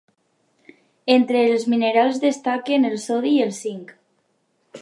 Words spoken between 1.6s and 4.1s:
minerals destaquen el sodi i el zinc